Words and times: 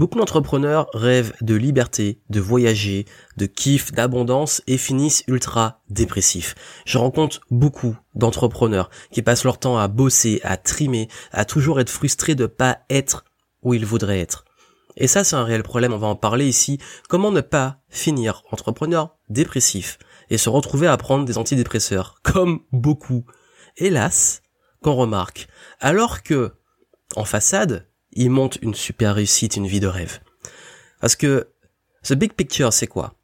Beaucoup 0.00 0.18
d'entrepreneurs 0.18 0.88
rêvent 0.94 1.34
de 1.42 1.54
liberté, 1.54 2.22
de 2.30 2.40
voyager, 2.40 3.04
de 3.36 3.44
kiff, 3.44 3.92
d'abondance 3.92 4.62
et 4.66 4.78
finissent 4.78 5.24
ultra 5.28 5.82
dépressifs. 5.90 6.54
Je 6.86 6.96
rencontre 6.96 7.42
beaucoup 7.50 7.94
d'entrepreneurs 8.14 8.88
qui 9.12 9.20
passent 9.20 9.44
leur 9.44 9.58
temps 9.58 9.76
à 9.76 9.88
bosser, 9.88 10.40
à 10.42 10.56
trimer, 10.56 11.08
à 11.32 11.44
toujours 11.44 11.80
être 11.80 11.90
frustrés 11.90 12.34
de 12.34 12.46
pas 12.46 12.78
être 12.88 13.26
où 13.62 13.74
ils 13.74 13.84
voudraient 13.84 14.20
être. 14.20 14.46
Et 14.96 15.06
ça, 15.06 15.22
c'est 15.22 15.36
un 15.36 15.44
réel 15.44 15.62
problème, 15.62 15.92
on 15.92 15.98
va 15.98 16.06
en 16.06 16.16
parler 16.16 16.48
ici. 16.48 16.78
Comment 17.10 17.30
ne 17.30 17.42
pas 17.42 17.82
finir 17.90 18.42
entrepreneur 18.52 19.18
dépressif 19.28 19.98
et 20.30 20.38
se 20.38 20.48
retrouver 20.48 20.86
à 20.86 20.96
prendre 20.96 21.26
des 21.26 21.36
antidépresseurs, 21.36 22.20
comme 22.22 22.60
beaucoup, 22.72 23.26
hélas, 23.76 24.40
qu'on 24.82 24.94
remarque. 24.94 25.46
Alors 25.78 26.22
que, 26.22 26.54
en 27.16 27.26
façade, 27.26 27.89
il 28.12 28.30
monte 28.30 28.58
une 28.62 28.74
super 28.74 29.14
réussite, 29.14 29.56
une 29.56 29.66
vie 29.66 29.80
de 29.80 29.86
rêve. 29.86 30.20
Parce 31.00 31.16
que 31.16 31.48
the 32.04 32.14
big 32.14 32.32
picture, 32.32 32.72
c'est 32.72 32.86
quoi? 32.86 33.14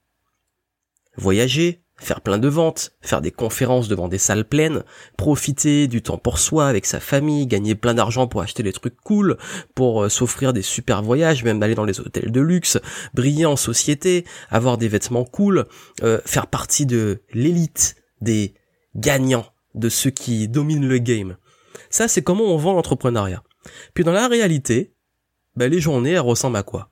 Voyager, 1.16 1.82
faire 1.98 2.20
plein 2.20 2.38
de 2.38 2.48
ventes, 2.48 2.92
faire 3.00 3.20
des 3.20 3.30
conférences 3.30 3.88
devant 3.88 4.08
des 4.08 4.18
salles 4.18 4.44
pleines, 4.44 4.84
profiter 5.16 5.88
du 5.88 6.02
temps 6.02 6.18
pour 6.18 6.38
soi 6.38 6.68
avec 6.68 6.84
sa 6.86 7.00
famille, 7.00 7.46
gagner 7.46 7.74
plein 7.74 7.94
d'argent 7.94 8.27
pour 8.27 8.42
acheter 8.42 8.62
des 8.62 8.72
trucs 8.72 8.96
cool, 9.02 9.38
pour 9.74 10.04
euh, 10.04 10.08
s'offrir 10.08 10.52
des 10.52 10.62
super 10.62 11.02
voyages, 11.02 11.42
même 11.42 11.62
aller 11.62 11.74
dans 11.74 11.84
les 11.84 12.00
hôtels 12.00 12.30
de 12.30 12.41
luxe, 12.41 12.78
briller 13.14 13.46
en 13.46 13.56
société, 13.56 14.24
avoir 14.50 14.77
des 14.78 14.88
vêtements 14.88 15.24
cool, 15.24 15.66
euh, 16.02 16.20
faire 16.27 16.48
partie 16.48 16.86
de 16.86 17.22
l'élite 17.32 17.96
des 18.20 18.55
gagnants, 18.94 19.46
de 19.74 19.88
ceux 19.88 20.10
qui 20.10 20.48
dominent 20.48 20.88
le 20.88 20.98
game. 20.98 21.36
Ça, 21.91 22.08
c'est 22.08 22.22
comment 22.22 22.44
on 22.44 22.56
vend 22.56 22.72
l'entrepreneuriat. 22.72 23.42
Puis 23.95 24.05
dans 24.05 24.12
la 24.12 24.29
réalité, 24.29 24.95
bah, 25.56 25.69
les 25.69 25.80
journées, 25.80 26.12
elles 26.12 26.20
ressemblent 26.20 26.56
à 26.56 26.62
quoi? 26.62 26.88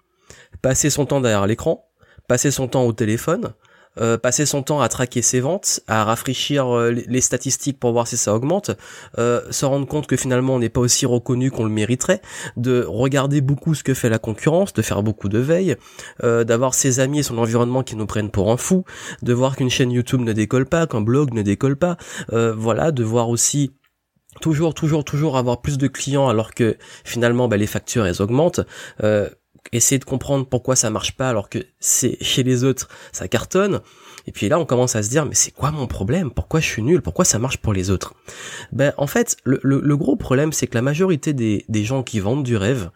Passer 0.62 0.90
son 0.90 1.06
temps 1.06 1.20
derrière 1.20 1.46
l'écran, 1.46 1.88
passer 2.28 2.50
son 2.50 2.68
temps 2.68 2.84
au 2.84 2.92
téléphone, 2.92 3.54
euh, 4.00 4.18
passer 4.18 4.44
son 4.44 4.62
temps 4.64 4.80
à 4.80 4.88
traquer 4.88 5.22
ses 5.22 5.38
ventes, 5.38 5.80
à 5.86 6.02
rafraîchir 6.02 6.66
euh, 6.66 6.90
les 6.90 7.20
statistiques 7.20 7.78
pour 7.78 7.92
voir 7.92 8.08
si 8.08 8.16
ça 8.16 8.34
augmente, 8.34 8.72
euh, 9.18 9.40
se 9.50 9.64
rendre 9.64 9.86
compte 9.86 10.08
que 10.08 10.16
finalement 10.16 10.56
on 10.56 10.58
n'est 10.58 10.68
pas 10.68 10.80
aussi 10.80 11.06
reconnu 11.06 11.52
qu'on 11.52 11.62
le 11.62 11.70
mériterait, 11.70 12.20
de 12.56 12.84
regarder 12.88 13.40
beaucoup 13.40 13.72
ce 13.74 13.84
que 13.84 13.94
fait 13.94 14.08
la 14.08 14.18
concurrence, 14.18 14.72
de 14.72 14.82
faire 14.82 15.04
beaucoup 15.04 15.28
de 15.28 15.38
veille, 15.38 15.76
d'avoir 16.22 16.74
ses 16.74 17.00
amis 17.00 17.20
et 17.20 17.22
son 17.22 17.38
environnement 17.38 17.82
qui 17.82 17.96
nous 17.96 18.06
prennent 18.06 18.30
pour 18.30 18.50
un 18.50 18.56
fou, 18.56 18.84
de 19.22 19.32
voir 19.32 19.56
qu'une 19.56 19.70
chaîne 19.70 19.92
YouTube 19.92 20.20
ne 20.20 20.32
décolle 20.32 20.66
pas, 20.66 20.86
qu'un 20.86 21.00
blog 21.00 21.32
ne 21.32 21.42
décolle 21.42 21.76
pas, 21.76 21.96
voilà, 22.28 22.92
de 22.92 23.04
voir 23.04 23.28
aussi 23.28 23.72
toujours, 24.40 24.74
toujours, 24.74 25.04
toujours 25.04 25.36
avoir 25.36 25.60
plus 25.60 25.78
de 25.78 25.86
clients 25.86 26.28
alors 26.28 26.54
que 26.54 26.76
finalement 27.04 27.48
bah, 27.48 27.56
les 27.56 27.66
factures 27.66 28.06
elles 28.06 28.22
augmentent. 28.22 28.60
Euh, 29.02 29.28
essayer 29.72 29.98
de 29.98 30.04
comprendre 30.04 30.46
pourquoi 30.46 30.76
ça 30.76 30.90
marche 30.90 31.16
pas 31.16 31.28
alors 31.28 31.48
que 31.48 31.58
c'est 31.80 32.18
chez 32.22 32.42
les 32.42 32.64
autres 32.64 32.88
ça 33.12 33.28
cartonne. 33.28 33.80
Et 34.26 34.32
puis 34.32 34.48
là 34.48 34.58
on 34.58 34.64
commence 34.64 34.96
à 34.96 35.02
se 35.02 35.10
dire 35.10 35.26
mais 35.26 35.34
c'est 35.34 35.50
quoi 35.50 35.70
mon 35.70 35.86
problème? 35.86 36.30
Pourquoi 36.30 36.60
je 36.60 36.66
suis 36.66 36.82
nul? 36.82 37.02
Pourquoi 37.02 37.24
ça 37.24 37.38
marche 37.38 37.58
pour 37.58 37.72
les 37.72 37.90
autres? 37.90 38.14
Ben 38.72 38.92
en 38.96 39.06
fait 39.06 39.36
le, 39.44 39.60
le, 39.62 39.96
gros 39.96 40.16
problème 40.16 40.52
c'est 40.52 40.66
que 40.66 40.74
la 40.74 40.82
majorité 40.82 41.32
des, 41.32 41.64
des 41.68 41.84
gens 41.84 42.02
qui 42.02 42.20
vendent 42.20 42.44
du 42.44 42.56
rêve, 42.56 42.90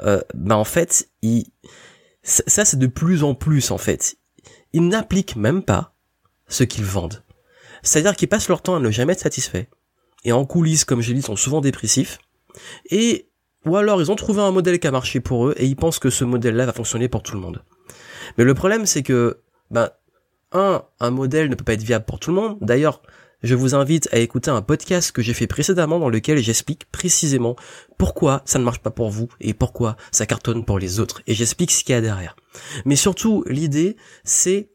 euh, 0.00 0.20
ben 0.34 0.56
en 0.56 0.64
fait 0.64 1.08
ils, 1.22 1.46
ça 2.22 2.64
c'est 2.64 2.78
de 2.78 2.86
plus 2.86 3.22
en 3.22 3.34
plus 3.34 3.70
en 3.70 3.78
fait. 3.78 4.16
Ils 4.72 4.88
n'appliquent 4.88 5.36
même 5.36 5.62
pas 5.62 5.94
ce 6.48 6.64
qu'ils 6.64 6.84
vendent. 6.84 7.22
C'est-à-dire 7.82 8.16
qu'ils 8.16 8.28
passent 8.28 8.48
leur 8.48 8.62
temps 8.62 8.76
à 8.76 8.80
ne 8.80 8.90
jamais 8.90 9.12
être 9.12 9.20
satisfaits 9.20 9.66
et 10.24 10.32
en 10.32 10.44
coulisses, 10.44 10.84
comme 10.84 11.00
j'ai 11.00 11.14
dit, 11.14 11.22
sont 11.22 11.36
souvent 11.36 11.60
dépressifs. 11.60 12.18
Et 12.90 13.28
ou 13.66 13.76
alors 13.76 14.00
ils 14.02 14.10
ont 14.10 14.16
trouvé 14.16 14.42
un 14.42 14.50
modèle 14.50 14.78
qui 14.78 14.86
a 14.86 14.90
marché 14.90 15.20
pour 15.20 15.48
eux 15.48 15.54
et 15.56 15.66
ils 15.66 15.76
pensent 15.76 15.98
que 15.98 16.10
ce 16.10 16.24
modèle-là 16.24 16.66
va 16.66 16.72
fonctionner 16.72 17.08
pour 17.08 17.22
tout 17.22 17.34
le 17.34 17.40
monde. 17.40 17.62
Mais 18.36 18.44
le 18.44 18.54
problème 18.54 18.86
c'est 18.86 19.02
que, 19.02 19.38
ben, 19.70 19.90
un, 20.52 20.82
un 21.00 21.10
modèle 21.10 21.48
ne 21.48 21.54
peut 21.54 21.64
pas 21.64 21.72
être 21.72 21.82
viable 21.82 22.04
pour 22.04 22.20
tout 22.20 22.30
le 22.30 22.36
monde. 22.36 22.58
D'ailleurs, 22.60 23.02
je 23.42 23.54
vous 23.54 23.74
invite 23.74 24.08
à 24.12 24.18
écouter 24.18 24.50
un 24.50 24.62
podcast 24.62 25.12
que 25.12 25.20
j'ai 25.20 25.34
fait 25.34 25.46
précédemment 25.46 25.98
dans 25.98 26.08
lequel 26.08 26.38
j'explique 26.38 26.90
précisément 26.90 27.56
pourquoi 27.98 28.42
ça 28.46 28.58
ne 28.58 28.64
marche 28.64 28.78
pas 28.78 28.90
pour 28.90 29.10
vous 29.10 29.28
et 29.40 29.52
pourquoi 29.52 29.96
ça 30.12 30.24
cartonne 30.24 30.64
pour 30.64 30.78
les 30.78 31.00
autres. 31.00 31.22
Et 31.26 31.34
j'explique 31.34 31.70
ce 31.70 31.84
qu'il 31.84 31.94
y 31.94 31.98
a 31.98 32.00
derrière. 32.00 32.36
Mais 32.86 32.96
surtout, 32.96 33.44
l'idée, 33.46 33.96
c'est, 34.22 34.70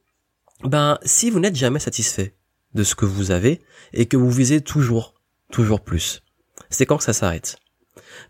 ben, 0.63 0.99
si 1.03 1.31
vous 1.31 1.39
n'êtes 1.39 1.55
jamais 1.55 1.79
satisfait 1.79 2.35
de 2.75 2.83
ce 2.83 2.93
que 2.93 3.05
vous 3.05 3.31
avez 3.31 3.61
et 3.93 4.05
que 4.05 4.17
vous 4.17 4.29
visez 4.29 4.61
toujours 4.61 5.15
toujours 5.51 5.81
plus. 5.81 6.21
C'est 6.69 6.85
quand 6.85 6.97
que 6.97 7.03
ça 7.03 7.13
s'arrête. 7.13 7.57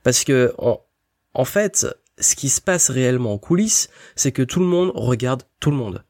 Parce 0.04 0.24
que 0.24 0.54
en, 0.58 1.46
fait, 1.46 1.88
ce 2.20 2.36
qui 2.36 2.50
se 2.50 2.62
passe 2.62 2.90
réellement 2.90 3.34
en 3.34 3.38
coulisses, 3.38 3.90
c'est 4.16 4.32
que 4.32 4.44
tout 4.44 4.60
le 4.60 4.66
monde 4.66 4.92
regarde 4.96 5.44
tout 5.60 5.72
le 5.72 5.78
monde. 5.78 6.04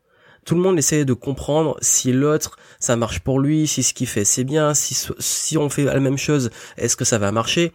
Tout 0.46 0.56
le 0.56 0.62
monde 0.62 0.78
essaie 0.78 1.06
de 1.06 1.14
comprendre 1.14 1.78
si 1.82 2.12
l'autre 2.12 2.58
ça 2.80 2.96
marche 2.96 3.20
pour 3.20 3.40
lui, 3.40 3.68
si 3.68 3.84
ce 3.84 3.94
qu'il 3.94 4.08
fait 4.08 4.26
c'est 4.26 4.44
bien, 4.44 4.74
si 4.74 4.96
si 5.20 5.58
on 5.58 5.70
fait 5.70 5.84
la 5.84 6.00
même 6.00 6.18
chose, 6.18 6.50
est-ce 6.78 6.96
que 6.96 7.06
ça 7.06 7.18
va 7.18 7.32
marcher? 7.32 7.72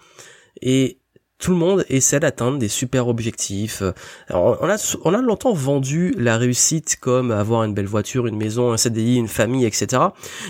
Et 0.61 0.99
tout 1.39 1.51
le 1.51 1.57
monde 1.57 1.85
essaie 1.89 2.21
d'atteindre 2.21 2.59
des 2.59 2.69
super 2.69 3.09
objectifs. 3.09 3.83
on 4.31 4.69
a, 4.69 4.97
on 5.05 5.15
a 5.15 5.21
longtemps 5.21 5.53
vendu 5.53 6.15
la 6.17 6.39
réussite 6.39 6.97
comme 7.01 7.31
avoir 7.31 7.65
une 7.65 7.75
belle 7.75 7.87
voiture, 7.87 8.27
une 8.27 8.37
maison, 8.37 8.73
un 8.73 8.77
CDI, 8.77 9.17
une 9.17 9.29
famille, 9.29 9.67
etc. 9.67 10.03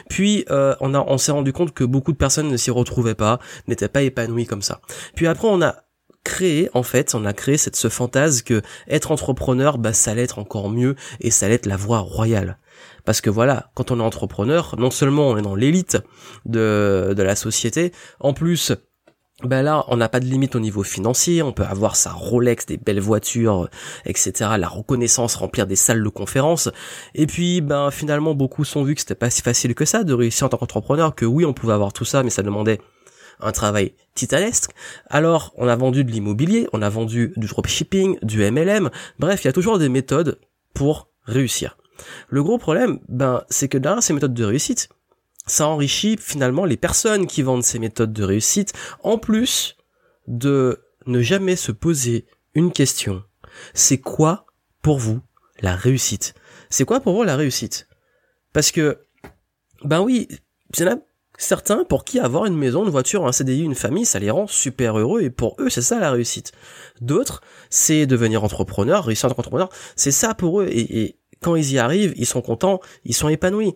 Puis 0.09 0.45
euh, 0.51 0.75
on 0.81 0.95
on 0.95 1.19
s'est 1.19 1.33
rendu 1.33 1.53
compte 1.53 1.73
que 1.73 1.85
beaucoup 1.85 2.13
de 2.13 2.17
personnes 2.17 2.49
ne 2.49 2.57
s'y 2.57 2.71
retrouvaient 2.71 3.15
pas, 3.15 3.39
n'étaient 3.67 3.89
pas 3.89 4.03
épanouies 4.03 4.47
comme 4.47 4.63
ça. 4.63 4.81
Puis 5.17 5.27
après 5.27 5.49
on 5.49 5.63
a 5.63 5.77
créé 6.23 6.71
en 6.75 6.83
fait, 6.83 7.15
on 7.15 7.25
a 7.25 7.33
créé 7.33 7.57
cette 7.57 7.77
ce 7.77 7.89
fantasme 7.89 8.43
que 8.45 8.63
être 8.89 9.13
entrepreneur, 9.13 9.79
bah 9.79 9.93
ça 9.93 10.13
allait 10.13 10.23
être 10.23 10.39
encore 10.39 10.71
mieux 10.71 10.97
et 11.21 11.31
ça 11.31 11.47
allait 11.47 11.57
être 11.57 11.67
la 11.67 11.77
voie 11.77 11.99
royale. 11.99 12.59
Parce 13.05 13.21
que 13.21 13.31
voilà, 13.31 13.71
quand 13.75 13.91
on 13.91 14.01
est 14.01 14.03
entrepreneur, 14.03 14.75
non 14.79 14.91
seulement 14.91 15.29
on 15.29 15.37
est 15.37 15.43
dans 15.43 15.55
l'élite 15.55 15.99
de, 16.47 17.15
de 17.17 17.23
la 17.23 17.37
société, 17.37 17.93
en 18.21 18.33
plus 18.33 18.73
ben 19.45 19.63
là, 19.63 19.85
on 19.89 19.97
n'a 19.97 20.09
pas 20.09 20.21
de 20.21 20.27
limite 20.27 20.57
au 20.57 20.61
niveau 20.61 20.83
financier, 20.83 21.43
on 21.43 21.53
peut 21.53 21.65
avoir 21.65 21.97
sa 21.97 22.13
Rolex, 22.13 22.67
des 22.67 22.77
belles 22.77 23.01
voitures, 23.01 23.69
etc., 24.05 24.33
la 24.59 24.69
reconnaissance, 24.69 25.37
remplir 25.37 25.67
des 25.67 25.77
salles 25.77 26.03
de 26.03 26.09
conférence. 26.09 26.71
Et 27.15 27.27
puis, 27.27 27.61
ben 27.61 27.91
finalement, 27.91 28.35
beaucoup 28.35 28.65
sont 28.65 28.85
vus 28.85 28.95
que 28.95 29.01
c'était 29.01 29.15
pas 29.15 29.31
si 29.31 29.43
facile 29.43 29.75
que 29.75 29.85
ça 29.85 30.05
de 30.05 30.15
réussir 30.15 30.47
en 30.47 30.49
tant 30.51 30.57
qu'entrepreneur, 30.57 31.15
que 31.15 31.25
oui, 31.25 31.45
on 31.45 31.53
pouvait 31.53 31.73
avoir 31.73 31.93
tout 31.93 32.05
ça, 32.05 32.23
mais 32.23 32.31
ça 32.31 32.43
demandait 32.43 32.81
un 33.41 33.53
travail 33.53 33.95
titanesque. 34.15 34.71
Alors, 35.09 35.53
on 35.57 35.69
a 35.69 35.77
vendu 35.77 36.05
de 36.05 36.11
l'immobilier, 36.11 36.69
on 36.73 36.83
a 36.83 36.89
vendu 36.89 37.33
du 37.37 37.47
dropshipping, 37.47 38.19
du 38.23 38.49
MLM, 38.51 38.91
bref, 39.19 39.45
il 39.45 39.49
y 39.49 39.51
a 39.51 39.53
toujours 39.53 39.79
des 39.79 39.89
méthodes 39.89 40.39
pour 40.73 41.09
réussir. 41.25 41.77
Le 42.29 42.43
gros 42.43 42.59
problème, 42.59 43.01
ben, 43.09 43.43
c'est 43.49 43.69
que 43.69 43.79
derrière 43.79 44.03
ces 44.03 44.13
méthodes 44.13 44.35
de 44.35 44.45
réussite, 44.45 44.89
ça 45.47 45.69
enrichit 45.69 46.17
finalement 46.19 46.65
les 46.65 46.77
personnes 46.77 47.27
qui 47.27 47.43
vendent 47.43 47.65
ces 47.65 47.79
méthodes 47.79 48.13
de 48.13 48.25
réussite, 48.25 48.73
en 49.03 49.19
plus 49.19 49.77
de 50.27 50.81
ne 51.07 51.21
jamais 51.21 51.57
se 51.57 51.73
poser 51.73 52.27
une 52.55 52.73
question. 52.73 53.23
C'est 53.75 53.99
quoi 53.99 54.47
pour 54.83 54.99
vous 54.99 55.21
la 55.61 55.77
réussite? 55.77 56.35
C'est 56.71 56.85
quoi 56.85 57.01
pour 57.01 57.15
vous 57.15 57.23
la 57.23 57.37
réussite? 57.37 57.89
Parce 58.53 58.71
que, 58.71 58.99
ben 59.83 60.01
oui, 60.01 60.29
il 60.77 60.85
y 60.85 60.89
en 60.89 61.03
certains 61.37 61.85
pour 61.85 62.05
qui 62.05 62.21
avoir 62.21 62.47
une 62.47 62.57
maison, 62.57 62.85
une 62.85 62.91
voiture, 62.91 63.27
un 63.27 63.33
CDI, 63.33 63.63
une 63.63 63.75
famille, 63.75 64.05
ça 64.05 64.19
les 64.19 64.31
rend 64.31 64.47
super 64.47 64.99
heureux 64.99 65.23
et 65.23 65.31
pour 65.31 65.57
eux, 65.59 65.69
c'est 65.69 65.83
ça 65.83 65.99
la 65.99 66.11
réussite. 66.11 66.53
D'autres, 67.01 67.43
c'est 67.71 68.07
devenir 68.07 68.45
entrepreneur, 68.45 69.05
réussir 69.05 69.27
en 69.27 69.29
tant 69.31 69.37
qu'entrepreneur, 69.37 69.69
c'est 69.97 70.13
ça 70.13 70.35
pour 70.35 70.61
eux 70.61 70.69
et 70.71 71.19
quand 71.45 71.57
ils 71.57 71.73
y 71.73 71.79
arrivent, 71.79 72.15
ils 72.17 72.25
sont 72.25 72.41
contents, 72.41 72.81
ils 73.05 73.15
sont 73.15 73.29
épanouis. 73.29 73.75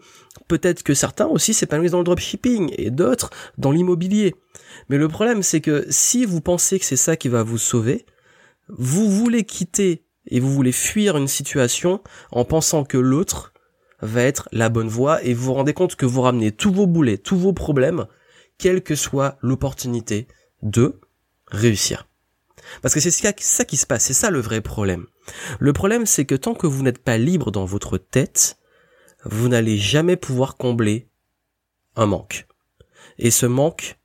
Peut-être 0.48 0.82
que 0.82 0.94
certains 0.94 1.26
aussi 1.26 1.52
s'épanouissent 1.52 1.92
dans 1.92 1.98
le 1.98 2.04
dropshipping 2.04 2.72
et 2.78 2.90
d'autres 2.90 3.28
dans 3.58 3.70
l'immobilier. 3.70 4.34
Mais 4.88 4.96
le 4.96 5.06
problème, 5.08 5.42
c'est 5.42 5.60
que 5.60 5.84
si 5.90 6.24
vous 6.24 6.40
pensez 6.40 6.78
que 6.78 6.86
c'est 6.86 6.96
ça 6.96 7.16
qui 7.16 7.28
va 7.28 7.42
vous 7.42 7.58
sauver, 7.58 8.06
vous 8.68 9.10
voulez 9.10 9.44
quitter 9.44 10.06
et 10.28 10.40
vous 10.40 10.50
voulez 10.50 10.72
fuir 10.72 11.18
une 11.18 11.28
situation 11.28 12.00
en 12.32 12.46
pensant 12.46 12.84
que 12.84 12.96
l'autre 12.96 13.52
va 14.00 14.22
être 14.22 14.48
la 14.50 14.70
bonne 14.70 14.88
voie 14.88 15.22
et 15.22 15.34
vous 15.34 15.44
vous 15.44 15.54
rendez 15.54 15.74
compte 15.74 15.94
que 15.94 16.06
vous 16.06 16.22
ramenez 16.22 16.52
tous 16.52 16.72
vos 16.72 16.86
boulets, 16.86 17.18
tous 17.18 17.36
vos 17.36 17.52
problèmes, 17.52 18.06
quelle 18.56 18.82
que 18.82 18.94
soit 18.94 19.36
l'opportunité 19.42 20.26
de 20.62 21.00
réussir. 21.48 22.07
Parce 22.82 22.94
que 22.94 23.00
c'est 23.00 23.10
ça 23.10 23.64
qui 23.64 23.76
se 23.76 23.86
passe, 23.86 24.04
c'est 24.04 24.12
ça 24.14 24.30
le 24.30 24.40
vrai 24.40 24.60
problème. 24.60 25.06
Le 25.58 25.72
problème, 25.72 26.06
c'est 26.06 26.24
que 26.24 26.34
tant 26.34 26.54
que 26.54 26.66
vous 26.66 26.82
n'êtes 26.82 27.02
pas 27.02 27.18
libre 27.18 27.50
dans 27.50 27.64
votre 27.64 27.98
tête, 27.98 28.58
vous 29.24 29.48
n'allez 29.48 29.78
jamais 29.78 30.16
pouvoir 30.16 30.56
combler 30.56 31.08
un 31.96 32.06
manque. 32.06 32.46
Et 33.18 33.30
ce 33.30 33.46
manque, 33.46 33.98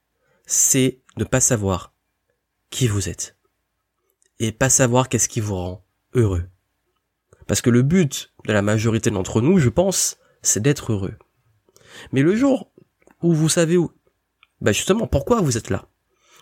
c'est 0.45 1.01
ne 1.17 1.23
pas 1.23 1.39
savoir 1.39 1.93
qui 2.69 2.87
vous 2.87 3.09
êtes. 3.09 3.37
Et 4.39 4.51
pas 4.51 4.69
savoir 4.69 5.09
qu'est-ce 5.09 5.29
qui 5.29 5.39
vous 5.39 5.55
rend 5.55 5.85
heureux. 6.13 6.45
Parce 7.47 7.61
que 7.61 7.69
le 7.69 7.81
but 7.81 8.33
de 8.45 8.53
la 8.53 8.61
majorité 8.61 9.11
d'entre 9.11 9.41
nous, 9.41 9.59
je 9.59 9.69
pense, 9.69 10.17
c'est 10.41 10.61
d'être 10.61 10.91
heureux. 10.91 11.15
Mais 12.11 12.21
le 12.21 12.35
jour 12.35 12.71
où 13.21 13.33
vous 13.33 13.49
savez 13.49 13.77
où, 13.77 13.91
bah 14.61 14.71
justement, 14.71 15.07
pourquoi 15.07 15.41
vous 15.41 15.57
êtes 15.57 15.69
là, 15.69 15.87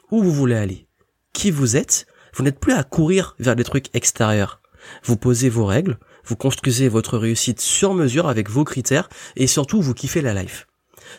où 0.10 0.24
vous 0.24 0.32
voulez 0.32 0.56
aller, 0.56 0.88
qui 1.34 1.52
vous 1.52 1.76
êtes, 1.76 2.08
vous 2.34 2.44
n'êtes 2.44 2.60
plus 2.60 2.74
à 2.74 2.84
courir 2.84 3.36
vers 3.40 3.56
des 3.56 3.64
trucs 3.64 3.94
extérieurs. 3.96 4.62
Vous 5.04 5.18
posez 5.18 5.50
vos 5.50 5.66
règles, 5.66 6.00
vous 6.26 6.36
construisez 6.36 6.88
votre 6.88 7.18
réussite 7.18 7.62
sur 7.62 7.94
mesure 7.94 8.28
avec 8.28 8.50
vos 8.50 8.64
critères 8.64 9.10
et 9.36 9.48
surtout 9.48 9.82
vous 9.82 9.94
kiffez 9.94 10.22
la 10.22 10.34
life. 10.34 10.68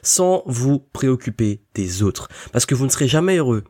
Sans 0.03 0.43
vous 0.47 0.79
préoccuper 0.79 1.63
des 1.75 2.03
autres. 2.03 2.29
Parce 2.53 2.67
que 2.67 2.75
vous 2.75 2.87
ne 2.87 2.91
serez 2.91 3.09
jamais 3.09 3.37
heureux 3.37 3.65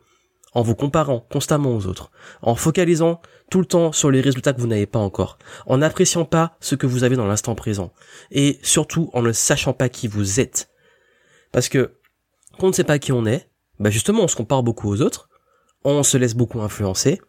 en 0.53 0.61
vous 0.61 0.75
comparant 0.75 1.25
constamment 1.31 1.75
aux 1.75 1.87
autres, 1.87 2.11
en 2.41 2.55
focalisant 2.55 3.21
tout 3.49 3.59
le 3.59 3.65
temps 3.65 3.91
sur 3.91 4.11
les 4.11 4.21
résultats 4.21 4.53
que 4.53 4.61
vous 4.61 4.67
n'avez 4.67 4.85
pas 4.85 4.99
encore, 4.99 5.37
en 5.65 5.79
n'appréciant 5.79 6.25
pas 6.25 6.57
ce 6.59 6.75
que 6.75 6.87
vous 6.87 7.03
avez 7.03 7.15
dans 7.15 7.25
l'instant 7.25 7.55
présent, 7.55 7.91
et 8.31 8.59
surtout 8.61 9.09
en 9.13 9.21
ne 9.21 9.31
sachant 9.31 9.73
pas 9.73 9.89
qui 9.89 10.07
vous 10.07 10.39
êtes. 10.39 10.69
Parce 11.51 11.69
que 11.69 11.95
quand 12.59 12.67
on 12.67 12.69
ne 12.69 12.73
sait 12.73 12.83
pas 12.83 12.99
qui 12.99 13.11
on 13.11 13.25
est, 13.25 13.49
bah 13.79 13.89
justement 13.89 14.23
on 14.23 14.27
se 14.27 14.35
compare 14.35 14.63
beaucoup 14.63 14.89
aux 14.89 15.01
autres, 15.01 15.29
on 15.83 16.03
se 16.03 16.17
laisse 16.17 16.35
beaucoup 16.35 16.61
influencer, 16.61 17.19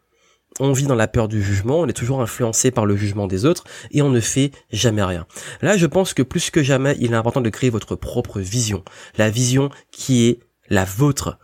on 0.60 0.72
vit 0.72 0.86
dans 0.86 0.94
la 0.94 1.08
peur 1.08 1.26
du 1.28 1.42
jugement, 1.42 1.80
on 1.80 1.86
est 1.88 1.92
toujours 1.92 2.20
influencé 2.20 2.70
par 2.70 2.86
le 2.86 2.96
jugement 2.96 3.26
des 3.26 3.44
autres 3.44 3.64
et 3.90 4.02
on 4.02 4.10
ne 4.10 4.20
fait 4.20 4.52
jamais 4.70 5.02
rien. 5.02 5.26
Là, 5.62 5.76
je 5.76 5.86
pense 5.86 6.14
que 6.14 6.22
plus 6.22 6.50
que 6.50 6.62
jamais, 6.62 6.96
il 7.00 7.12
est 7.12 7.16
important 7.16 7.40
de 7.40 7.50
créer 7.50 7.70
votre 7.70 7.96
propre 7.96 8.40
vision, 8.40 8.84
la 9.18 9.30
vision 9.30 9.70
qui 9.90 10.26
est 10.28 10.40
la 10.68 10.84
vôtre. 10.84 11.38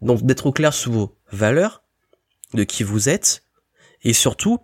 Donc 0.00 0.22
d'être 0.22 0.46
au 0.46 0.52
clair 0.52 0.72
sur 0.72 0.92
vos 0.92 1.16
valeurs, 1.30 1.82
de 2.54 2.64
qui 2.64 2.82
vous 2.82 3.08
êtes 3.08 3.42
et 4.02 4.14
surtout 4.14 4.58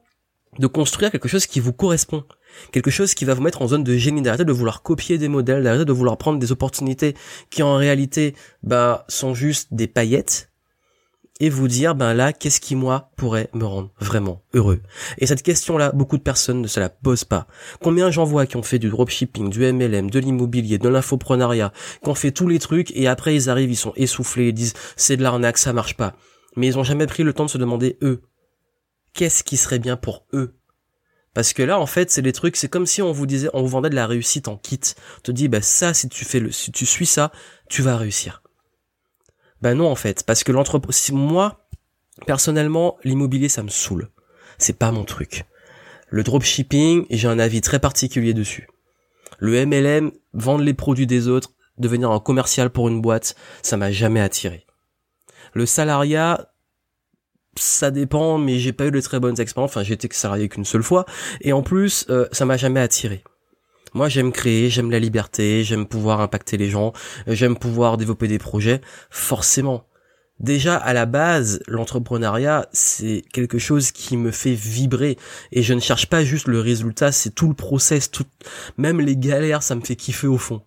de 0.58 0.66
construire 0.66 1.10
quelque 1.10 1.28
chose 1.28 1.46
qui 1.46 1.60
vous 1.60 1.74
correspond. 1.74 2.24
Quelque 2.72 2.90
chose 2.90 3.12
qui 3.12 3.26
va 3.26 3.34
vous 3.34 3.42
mettre 3.42 3.60
en 3.60 3.68
zone 3.68 3.84
de 3.84 3.96
génie, 3.98 4.22
d'arrêter 4.22 4.46
de 4.46 4.52
vouloir 4.52 4.82
copier 4.82 5.18
des 5.18 5.28
modèles, 5.28 5.62
d'arrêter 5.62 5.84
de 5.84 5.92
vouloir 5.92 6.16
prendre 6.16 6.38
des 6.38 6.50
opportunités 6.50 7.14
qui 7.50 7.62
en 7.62 7.76
réalité 7.76 8.34
bah, 8.62 9.04
sont 9.08 9.34
juste 9.34 9.74
des 9.74 9.86
paillettes 9.86 10.50
et 11.40 11.50
vous 11.50 11.68
dire 11.68 11.94
ben 11.94 12.14
là 12.14 12.32
qu'est-ce 12.32 12.60
qui 12.60 12.76
moi 12.76 13.10
pourrait 13.16 13.50
me 13.52 13.64
rendre 13.64 13.90
vraiment 14.00 14.42
heureux 14.54 14.80
et 15.18 15.26
cette 15.26 15.42
question 15.42 15.76
là 15.76 15.92
beaucoup 15.92 16.16
de 16.16 16.22
personnes 16.22 16.62
ne 16.62 16.68
se 16.68 16.80
la 16.80 16.88
posent 16.88 17.24
pas 17.24 17.46
combien 17.82 18.10
j'en 18.10 18.24
vois 18.24 18.46
qui 18.46 18.56
ont 18.56 18.62
fait 18.62 18.78
du 18.78 18.88
dropshipping 18.88 19.50
du 19.50 19.60
MLM 19.72 20.10
de 20.10 20.18
l'immobilier 20.18 20.78
de 20.78 20.88
l'infoprenariat 20.88 21.72
qui 22.02 22.08
ont 22.08 22.14
fait 22.14 22.30
tous 22.30 22.48
les 22.48 22.58
trucs 22.58 22.90
et 22.96 23.06
après 23.06 23.34
ils 23.34 23.50
arrivent 23.50 23.70
ils 23.70 23.76
sont 23.76 23.92
essoufflés 23.96 24.48
ils 24.48 24.54
disent 24.54 24.74
c'est 24.96 25.16
de 25.16 25.22
l'arnaque 25.22 25.58
ça 25.58 25.72
marche 25.72 25.96
pas 25.96 26.14
mais 26.56 26.66
ils 26.68 26.78
ont 26.78 26.84
jamais 26.84 27.06
pris 27.06 27.22
le 27.22 27.34
temps 27.34 27.44
de 27.44 27.50
se 27.50 27.58
demander 27.58 27.98
eux 28.02 28.22
qu'est-ce 29.16 29.42
qui 29.42 29.56
serait 29.56 29.80
bien 29.80 29.96
pour 29.96 30.26
eux? 30.32 30.54
Parce 31.34 31.52
que 31.52 31.62
là, 31.62 31.80
en 31.80 31.86
fait, 31.86 32.10
c'est 32.10 32.22
des 32.22 32.32
trucs, 32.32 32.56
c'est 32.56 32.68
comme 32.68 32.86
si 32.86 33.02
on 33.02 33.12
vous 33.12 33.26
disait, 33.26 33.50
on 33.52 33.62
vous 33.62 33.68
vendait 33.68 33.90
de 33.90 33.94
la 33.94 34.06
réussite 34.06 34.48
en 34.48 34.56
kit. 34.56 34.80
On 35.18 35.20
te 35.22 35.32
dit, 35.32 35.48
bah, 35.48 35.60
ça, 35.60 35.92
si 35.92 36.08
tu 36.08 36.24
fais 36.24 36.40
le, 36.40 36.52
si 36.52 36.70
tu 36.70 36.86
suis 36.86 37.06
ça, 37.06 37.32
tu 37.68 37.82
vas 37.82 37.96
réussir. 37.96 38.42
Ben 39.62 39.74
non 39.74 39.88
en 39.90 39.94
fait, 39.94 40.24
parce 40.24 40.44
que 40.44 40.52
l'entreprise, 40.52 41.12
moi, 41.12 41.68
personnellement, 42.26 42.98
l'immobilier 43.04 43.48
ça 43.48 43.62
me 43.62 43.68
saoule. 43.68 44.10
C'est 44.58 44.78
pas 44.78 44.92
mon 44.92 45.04
truc. 45.04 45.44
Le 46.08 46.22
dropshipping, 46.22 47.06
j'ai 47.10 47.28
un 47.28 47.38
avis 47.38 47.60
très 47.60 47.78
particulier 47.78 48.32
dessus. 48.32 48.68
Le 49.38 49.66
MLM, 49.66 50.12
vendre 50.32 50.64
les 50.64 50.74
produits 50.74 51.06
des 51.06 51.28
autres, 51.28 51.52
devenir 51.78 52.10
un 52.10 52.20
commercial 52.20 52.70
pour 52.70 52.88
une 52.88 53.02
boîte, 53.02 53.34
ça 53.62 53.76
m'a 53.76 53.90
jamais 53.90 54.20
attiré. 54.20 54.66
Le 55.52 55.66
salariat, 55.66 56.52
ça 57.56 57.90
dépend, 57.90 58.38
mais 58.38 58.58
j'ai 58.58 58.72
pas 58.72 58.86
eu 58.86 58.90
de 58.90 59.00
très 59.00 59.20
bonnes 59.20 59.40
expériences. 59.40 59.70
Enfin, 59.70 59.82
j'ai 59.82 59.94
été 59.94 60.08
salarié 60.12 60.48
qu'une 60.48 60.64
seule 60.64 60.82
fois, 60.82 61.06
et 61.40 61.52
en 61.52 61.62
plus, 61.62 62.06
euh, 62.10 62.26
ça 62.32 62.44
m'a 62.44 62.56
jamais 62.56 62.80
attiré. 62.80 63.24
Moi, 63.96 64.10
j'aime 64.10 64.30
créer, 64.30 64.68
j'aime 64.68 64.90
la 64.90 64.98
liberté, 64.98 65.64
j'aime 65.64 65.86
pouvoir 65.86 66.20
impacter 66.20 66.58
les 66.58 66.68
gens, 66.68 66.92
j'aime 67.26 67.56
pouvoir 67.56 67.96
développer 67.96 68.28
des 68.28 68.36
projets. 68.36 68.82
Forcément. 69.08 69.86
Déjà, 70.38 70.76
à 70.76 70.92
la 70.92 71.06
base, 71.06 71.60
l'entrepreneuriat, 71.66 72.68
c'est 72.74 73.24
quelque 73.32 73.58
chose 73.58 73.92
qui 73.92 74.18
me 74.18 74.32
fait 74.32 74.52
vibrer. 74.52 75.16
Et 75.50 75.62
je 75.62 75.72
ne 75.72 75.80
cherche 75.80 76.10
pas 76.10 76.24
juste 76.24 76.46
le 76.46 76.60
résultat, 76.60 77.10
c'est 77.10 77.30
tout 77.30 77.48
le 77.48 77.54
process, 77.54 78.10
tout, 78.10 78.26
même 78.76 79.00
les 79.00 79.16
galères, 79.16 79.62
ça 79.62 79.74
me 79.74 79.80
fait 79.80 79.96
kiffer 79.96 80.26
au 80.26 80.36
fond. 80.36 80.60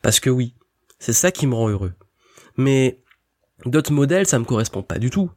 Parce 0.00 0.18
que 0.18 0.30
oui, 0.30 0.54
c'est 0.98 1.12
ça 1.12 1.30
qui 1.30 1.46
me 1.46 1.54
rend 1.54 1.68
heureux. 1.68 1.92
Mais 2.56 3.02
d'autres 3.66 3.92
modèles, 3.92 4.26
ça 4.26 4.38
me 4.38 4.46
correspond 4.46 4.82
pas 4.82 4.98
du 4.98 5.10
tout. 5.10 5.30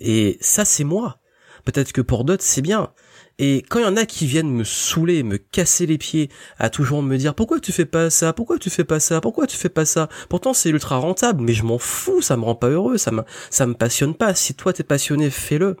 Et 0.00 0.36
ça, 0.42 0.66
c'est 0.66 0.84
moi. 0.84 1.18
Peut-être 1.64 1.92
que 1.92 2.02
pour 2.02 2.24
d'autres, 2.26 2.44
c'est 2.44 2.60
bien. 2.60 2.92
Et 3.38 3.64
quand 3.68 3.78
il 3.78 3.82
y 3.82 3.86
en 3.86 3.96
a 3.96 4.06
qui 4.06 4.26
viennent 4.26 4.50
me 4.50 4.64
saouler, 4.64 5.22
me 5.22 5.38
casser 5.38 5.86
les 5.86 5.98
pieds, 5.98 6.28
à 6.58 6.70
toujours 6.70 7.02
me 7.02 7.16
dire 7.16 7.34
pourquoi 7.34 7.60
tu 7.60 7.72
fais 7.72 7.86
pas 7.86 8.10
ça, 8.10 8.32
pourquoi 8.32 8.58
tu 8.58 8.70
fais 8.70 8.84
pas 8.84 9.00
ça, 9.00 9.20
pourquoi 9.20 9.46
tu 9.46 9.56
fais 9.56 9.68
pas 9.68 9.84
ça? 9.84 10.08
Pourtant 10.28 10.52
c'est 10.52 10.70
ultra 10.70 10.98
rentable, 10.98 11.42
mais 11.42 11.54
je 11.54 11.64
m'en 11.64 11.78
fous, 11.78 12.22
ça 12.22 12.36
me 12.36 12.44
rend 12.44 12.54
pas 12.54 12.68
heureux, 12.68 12.98
ça 12.98 13.10
me 13.10 13.22
ça 13.50 13.66
me 13.66 13.74
passionne 13.74 14.14
pas. 14.14 14.34
Si 14.34 14.54
toi 14.54 14.72
t'es 14.72 14.84
passionné, 14.84 15.30
fais-le. 15.30 15.76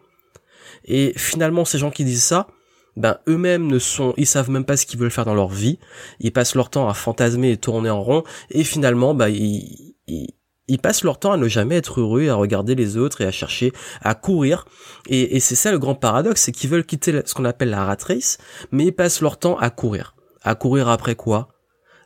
Et 0.84 1.12
finalement 1.16 1.64
ces 1.64 1.78
gens 1.78 1.90
qui 1.90 2.04
disent 2.04 2.24
ça, 2.24 2.48
ben 2.96 3.18
eux-mêmes 3.28 3.66
ne 3.66 3.78
sont, 3.78 4.14
ils 4.16 4.26
savent 4.26 4.50
même 4.50 4.64
pas 4.64 4.76
ce 4.76 4.86
qu'ils 4.86 4.98
veulent 4.98 5.10
faire 5.10 5.24
dans 5.24 5.34
leur 5.34 5.48
vie. 5.48 5.78
Ils 6.20 6.32
passent 6.32 6.54
leur 6.54 6.70
temps 6.70 6.88
à 6.88 6.94
fantasmer 6.94 7.52
et 7.52 7.56
tourner 7.56 7.90
en 7.90 8.02
rond, 8.02 8.24
et 8.50 8.64
finalement 8.64 9.14
ben 9.14 9.28
ils, 9.28 9.94
ils 10.08 10.34
ils 10.68 10.78
passent 10.78 11.04
leur 11.04 11.18
temps 11.18 11.32
à 11.32 11.36
ne 11.36 11.48
jamais 11.48 11.76
être 11.76 12.00
heureux, 12.00 12.28
à 12.28 12.34
regarder 12.34 12.74
les 12.74 12.96
autres 12.96 13.20
et 13.20 13.26
à 13.26 13.30
chercher 13.30 13.72
à 14.00 14.14
courir. 14.14 14.66
Et, 15.08 15.40
c'est 15.40 15.54
ça 15.54 15.72
le 15.72 15.78
grand 15.78 15.94
paradoxe, 15.94 16.42
c'est 16.42 16.52
qu'ils 16.52 16.70
veulent 16.70 16.86
quitter 16.86 17.20
ce 17.24 17.34
qu'on 17.34 17.44
appelle 17.44 17.70
la 17.70 17.84
rat 17.84 17.96
race, 18.06 18.38
mais 18.70 18.86
ils 18.86 18.92
passent 18.92 19.20
leur 19.20 19.38
temps 19.38 19.58
à 19.58 19.70
courir. 19.70 20.14
À 20.42 20.54
courir 20.54 20.88
après 20.88 21.14
quoi? 21.14 21.48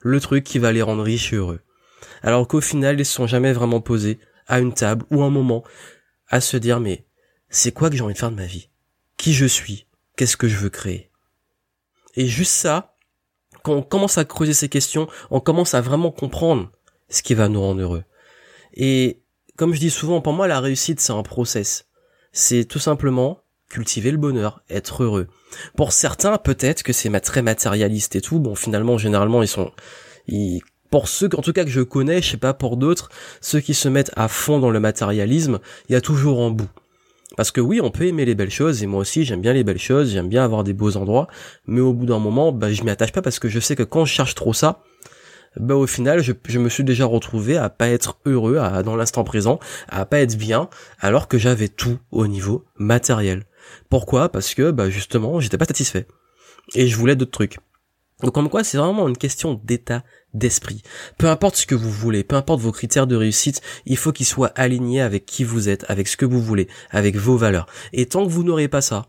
Le 0.00 0.20
truc 0.20 0.44
qui 0.44 0.58
va 0.58 0.72
les 0.72 0.82
rendre 0.82 1.02
riches 1.02 1.32
et 1.32 1.36
heureux. 1.36 1.60
Alors 2.22 2.48
qu'au 2.48 2.60
final, 2.60 2.98
ils 2.98 3.06
se 3.06 3.12
sont 3.12 3.26
jamais 3.26 3.52
vraiment 3.52 3.80
posés 3.80 4.18
à 4.46 4.60
une 4.60 4.72
table 4.72 5.04
ou 5.10 5.22
un 5.22 5.30
moment 5.30 5.64
à 6.28 6.40
se 6.40 6.56
dire 6.56 6.80
mais 6.80 7.06
c'est 7.48 7.72
quoi 7.72 7.90
que 7.90 7.96
j'ai 7.96 8.02
envie 8.02 8.14
de 8.14 8.18
faire 8.18 8.30
de 8.30 8.36
ma 8.36 8.46
vie? 8.46 8.70
Qui 9.16 9.32
je 9.32 9.46
suis? 9.46 9.86
Qu'est-ce 10.16 10.36
que 10.36 10.48
je 10.48 10.56
veux 10.56 10.70
créer? 10.70 11.10
Et 12.14 12.26
juste 12.26 12.52
ça, 12.52 12.96
quand 13.62 13.74
on 13.74 13.82
commence 13.82 14.18
à 14.18 14.24
creuser 14.24 14.54
ces 14.54 14.68
questions, 14.68 15.08
on 15.30 15.40
commence 15.40 15.74
à 15.74 15.80
vraiment 15.80 16.10
comprendre 16.10 16.70
ce 17.08 17.22
qui 17.22 17.34
va 17.34 17.48
nous 17.48 17.60
rendre 17.60 17.82
heureux. 17.82 18.04
Et 18.74 19.20
comme 19.56 19.74
je 19.74 19.80
dis 19.80 19.90
souvent, 19.90 20.20
pour 20.20 20.32
moi, 20.32 20.46
la 20.48 20.60
réussite, 20.60 21.00
c'est 21.00 21.12
un 21.12 21.22
process. 21.22 21.86
C'est 22.32 22.64
tout 22.64 22.78
simplement 22.78 23.40
cultiver 23.68 24.10
le 24.10 24.18
bonheur, 24.18 24.62
être 24.70 25.02
heureux. 25.02 25.26
Pour 25.76 25.92
certains, 25.92 26.38
peut-être 26.38 26.82
que 26.82 26.92
c'est 26.92 27.10
très 27.20 27.42
matérialiste 27.42 28.16
et 28.16 28.20
tout. 28.20 28.38
Bon, 28.38 28.54
finalement, 28.54 28.98
généralement, 28.98 29.42
ils 29.42 29.48
sont, 29.48 29.72
ils, 30.28 30.60
pour 30.90 31.08
ceux, 31.08 31.28
en 31.36 31.42
tout 31.42 31.52
cas 31.52 31.64
que 31.64 31.70
je 31.70 31.80
connais, 31.80 32.22
je 32.22 32.30
sais 32.30 32.36
pas 32.36 32.54
pour 32.54 32.76
d'autres, 32.76 33.10
ceux 33.40 33.60
qui 33.60 33.74
se 33.74 33.88
mettent 33.88 34.12
à 34.16 34.28
fond 34.28 34.58
dans 34.58 34.70
le 34.70 34.80
matérialisme, 34.80 35.58
il 35.88 35.92
y 35.92 35.96
a 35.96 36.00
toujours 36.00 36.42
un 36.42 36.50
bout. 36.50 36.68
Parce 37.36 37.50
que 37.50 37.60
oui, 37.60 37.80
on 37.82 37.90
peut 37.90 38.06
aimer 38.06 38.24
les 38.24 38.34
belles 38.34 38.50
choses, 38.50 38.82
et 38.82 38.86
moi 38.86 39.00
aussi 39.00 39.24
j'aime 39.24 39.40
bien 39.40 39.52
les 39.52 39.64
belles 39.64 39.78
choses, 39.78 40.12
j'aime 40.12 40.28
bien 40.28 40.44
avoir 40.44 40.64
des 40.64 40.72
beaux 40.72 40.96
endroits, 40.96 41.28
mais 41.66 41.80
au 41.80 41.92
bout 41.92 42.06
d'un 42.06 42.18
moment, 42.18 42.52
bah, 42.52 42.72
je 42.72 42.82
m'y 42.82 42.90
attache 42.90 43.12
pas 43.12 43.20
parce 43.20 43.38
que 43.38 43.48
je 43.48 43.60
sais 43.60 43.76
que 43.76 43.82
quand 43.82 44.04
je 44.04 44.12
cherche 44.12 44.34
trop 44.34 44.52
ça, 44.52 44.82
bah 45.58 45.74
au 45.74 45.86
final 45.86 46.22
je, 46.22 46.32
je, 46.46 46.58
me 46.58 46.68
suis 46.68 46.84
déjà 46.84 47.06
retrouvé 47.06 47.56
à 47.56 47.68
pas 47.68 47.88
être 47.88 48.18
heureux 48.24 48.58
à, 48.58 48.82
dans 48.82 48.96
l'instant 48.96 49.24
présent, 49.24 49.58
à 49.88 50.04
pas 50.04 50.20
être 50.20 50.36
bien, 50.36 50.68
alors 51.00 51.28
que 51.28 51.38
j'avais 51.38 51.68
tout 51.68 51.98
au 52.10 52.26
niveau 52.26 52.64
matériel. 52.76 53.44
Pourquoi? 53.88 54.28
Parce 54.28 54.54
que 54.54 54.70
bah 54.70 54.90
justement 54.90 55.40
j'étais 55.40 55.58
pas 55.58 55.64
satisfait 55.64 56.06
et 56.74 56.88
je 56.88 56.96
voulais 56.96 57.16
d'autres 57.16 57.30
trucs. 57.30 57.58
Donc 58.22 58.32
comme 58.32 58.48
quoi 58.48 58.64
c'est 58.64 58.78
vraiment 58.78 59.08
une 59.08 59.16
question 59.16 59.60
d'état 59.64 60.02
d'esprit. 60.32 60.82
Peu 61.18 61.28
importe 61.28 61.56
ce 61.56 61.66
que 61.66 61.74
vous 61.74 61.90
voulez, 61.90 62.24
peu 62.24 62.36
importe 62.36 62.60
vos 62.60 62.72
critères 62.72 63.06
de 63.06 63.16
réussite, 63.16 63.60
il 63.84 63.96
faut 63.96 64.12
qu'ils 64.12 64.26
soient 64.26 64.52
alignés 64.54 65.00
avec 65.00 65.26
qui 65.26 65.44
vous 65.44 65.68
êtes, 65.68 65.84
avec 65.88 66.08
ce 66.08 66.16
que 66.16 66.24
vous 66.24 66.40
voulez, 66.40 66.68
avec 66.90 67.16
vos 67.16 67.36
valeurs. 67.36 67.66
Et 67.92 68.06
tant 68.06 68.24
que 68.24 68.30
vous 68.30 68.44
n'aurez 68.44 68.68
pas 68.68 68.80
ça, 68.80 69.06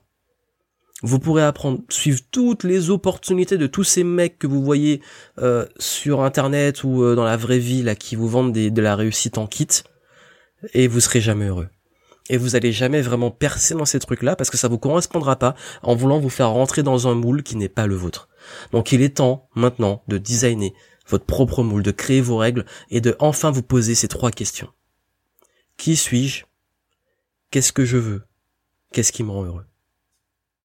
vous 1.04 1.20
pourrez 1.20 1.44
apprendre, 1.44 1.82
suivre 1.90 2.22
toutes 2.32 2.64
les 2.64 2.90
opportunités 2.90 3.58
de 3.58 3.68
tous 3.68 3.84
ces 3.84 4.04
mecs 4.04 4.40
que 4.40 4.48
vous 4.48 4.64
voyez 4.64 5.02
euh, 5.40 5.66
sur 5.78 6.22
internet 6.22 6.84
ou 6.84 7.04
euh, 7.04 7.16
dans 7.16 7.24
la 7.24 7.38
vraie 7.38 7.60
vie 7.60 7.84
là 7.84 7.96
qui 7.96 8.16
vous 8.16 8.28
vendent 8.28 8.52
de 8.54 8.82
la 8.82 8.96
réussite 8.96 9.38
en 9.38 9.46
kit 9.46 9.68
et 10.74 10.88
vous 10.88 11.00
serez 11.00 11.22
jamais 11.22 11.46
heureux. 11.46 11.70
Et 12.30 12.38
vous 12.38 12.56
allez 12.56 12.72
jamais 12.72 13.02
vraiment 13.02 13.32
percer 13.32 13.74
dans 13.74 13.86
ces 13.86 14.00
trucs-là 14.00 14.36
parce 14.36 14.50
que 14.50 14.58
ça 14.58 14.68
vous 14.68 14.80
correspondra 14.80 15.38
pas 15.38 15.56
en 15.82 15.96
voulant 15.96 16.20
vous 16.20 16.30
faire 16.30 16.50
rentrer 16.50 16.84
dans 16.84 17.08
un 17.08 17.14
moule 17.14 17.44
qui 17.44 17.56
n'est 17.56 17.70
pas 17.70 17.88
le 17.88 17.96
vôtre. 17.96 18.28
Donc 18.72 18.92
il 18.92 19.02
est 19.02 19.18
temps 19.18 19.50
maintenant 19.56 20.04
de 20.08 20.18
designer 20.18 20.74
votre 21.08 21.26
propre 21.26 21.64
moule, 21.64 21.84
de 21.84 21.92
créer 21.92 22.22
vos 22.22 22.38
règles 22.38 22.66
et 22.90 23.02
de 23.02 23.16
enfin 23.20 23.52
vous 23.52 23.64
poser 23.64 23.96
ces 23.96 24.10
trois 24.10 24.32
questions. 24.32 24.70
Qui 25.78 25.96
suis-je? 25.96 26.44
Qu'est-ce 27.52 27.72
que 27.72 27.86
je 27.86 27.98
veux? 27.98 28.24
Qu'est-ce 28.92 29.14
qui 29.14 29.24
me 29.24 29.32
rend 29.32 29.46
heureux? 29.46 29.66